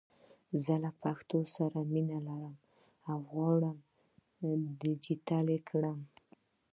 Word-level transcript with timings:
زه 0.63 0.73
له 0.83 0.91
پښتو 1.01 1.37
زه 1.53 1.63
مینه 1.93 2.19
لرم 2.27 2.55
او 3.09 3.17
غواړم 3.31 3.77
ډېجیټل 4.81 5.45
یې 5.53 5.59
کړم! 5.69 5.99